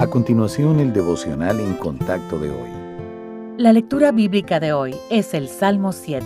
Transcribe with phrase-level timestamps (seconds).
[0.00, 2.70] A continuación, el devocional en contacto de hoy.
[3.58, 6.24] La lectura bíblica de hoy es el Salmo 7.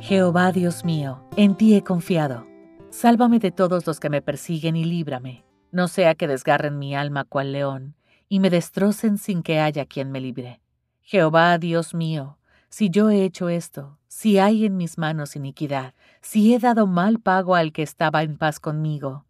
[0.00, 2.46] Jehová Dios mío, en ti he confiado.
[2.88, 5.44] Sálvame de todos los que me persiguen y líbrame.
[5.72, 7.96] No sea que desgarren mi alma cual león
[8.30, 10.62] y me destrocen sin que haya quien me libre.
[11.02, 12.38] Jehová Dios mío,
[12.70, 15.92] si yo he hecho esto, si hay en mis manos iniquidad,
[16.22, 19.26] si he dado mal pago al que estaba en paz conmigo,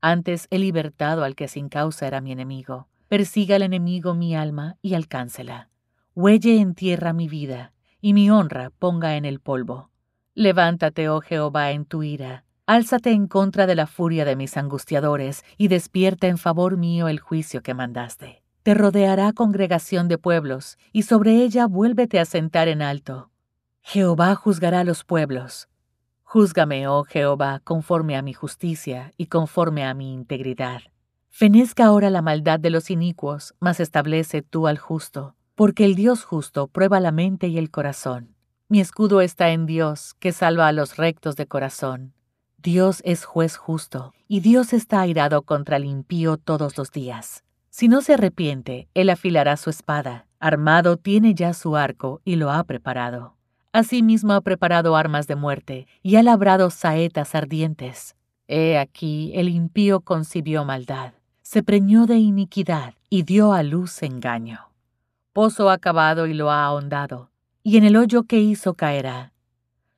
[0.00, 4.76] antes he libertado al que sin causa era mi enemigo Persiga el enemigo mi alma
[4.82, 5.70] y alcáncela.
[6.14, 9.90] Huelle en tierra mi vida, y mi honra ponga en el polvo.
[10.34, 12.44] Levántate, oh Jehová, en tu ira.
[12.66, 17.20] Álzate en contra de la furia de mis angustiadores, y despierta en favor mío el
[17.20, 18.42] juicio que mandaste.
[18.64, 23.30] Te rodeará congregación de pueblos, y sobre ella vuélvete a sentar en alto.
[23.82, 25.68] Jehová juzgará a los pueblos.
[26.24, 30.80] Júzgame, oh Jehová, conforme a mi justicia y conforme a mi integridad.
[31.38, 36.24] Fenezca ahora la maldad de los inicuos, mas establece tú al justo, porque el Dios
[36.24, 38.34] justo prueba la mente y el corazón.
[38.70, 42.14] Mi escudo está en Dios, que salva a los rectos de corazón.
[42.56, 47.44] Dios es juez justo, y Dios está airado contra el impío todos los días.
[47.68, 50.28] Si no se arrepiente, él afilará su espada.
[50.40, 53.36] Armado tiene ya su arco y lo ha preparado.
[53.72, 58.16] Asimismo ha preparado armas de muerte y ha labrado saetas ardientes.
[58.48, 61.12] He aquí el impío concibió maldad
[61.48, 64.72] se preñó de iniquidad y dio a luz engaño.
[65.32, 67.30] Pozo ha cavado y lo ha ahondado,
[67.62, 69.32] y en el hoyo que hizo caerá.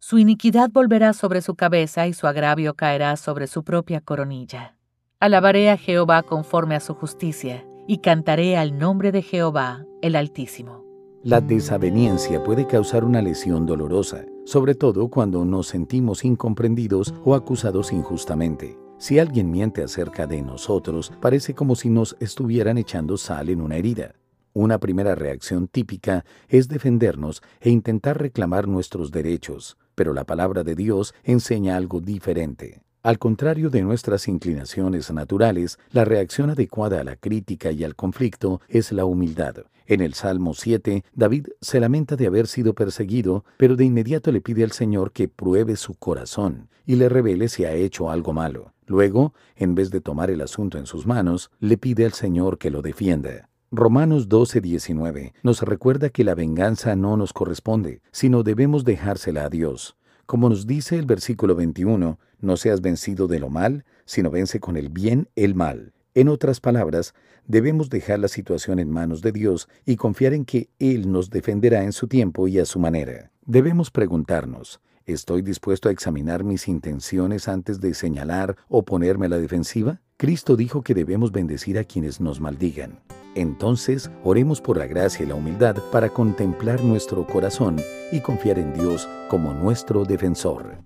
[0.00, 4.76] Su iniquidad volverá sobre su cabeza y su agravio caerá sobre su propia coronilla.
[5.20, 10.84] Alabaré a Jehová conforme a su justicia, y cantaré al nombre de Jehová, el Altísimo.
[11.22, 17.92] La desaveniencia puede causar una lesión dolorosa, sobre todo cuando nos sentimos incomprendidos o acusados
[17.92, 18.76] injustamente.
[18.98, 23.76] Si alguien miente acerca de nosotros, parece como si nos estuvieran echando sal en una
[23.76, 24.14] herida.
[24.54, 30.74] Una primera reacción típica es defendernos e intentar reclamar nuestros derechos, pero la palabra de
[30.74, 32.80] Dios enseña algo diferente.
[33.06, 38.60] Al contrario de nuestras inclinaciones naturales, la reacción adecuada a la crítica y al conflicto
[38.68, 39.58] es la humildad.
[39.86, 44.40] En el Salmo 7, David se lamenta de haber sido perseguido, pero de inmediato le
[44.40, 48.72] pide al Señor que pruebe su corazón y le revele si ha hecho algo malo.
[48.88, 52.72] Luego, en vez de tomar el asunto en sus manos, le pide al Señor que
[52.72, 53.48] lo defienda.
[53.70, 59.96] Romanos 12:19 nos recuerda que la venganza no nos corresponde, sino debemos dejársela a Dios.
[60.26, 64.76] Como nos dice el versículo 21, no seas vencido de lo mal, sino vence con
[64.76, 65.92] el bien el mal.
[66.14, 67.14] En otras palabras,
[67.46, 71.84] debemos dejar la situación en manos de Dios y confiar en que Él nos defenderá
[71.84, 73.30] en su tiempo y a su manera.
[73.44, 79.38] Debemos preguntarnos, ¿Estoy dispuesto a examinar mis intenciones antes de señalar o ponerme a la
[79.38, 80.00] defensiva?
[80.16, 82.98] Cristo dijo que debemos bendecir a quienes nos maldigan.
[83.36, 87.76] Entonces, oremos por la gracia y la humildad para contemplar nuestro corazón
[88.10, 90.78] y confiar en Dios como nuestro defensor.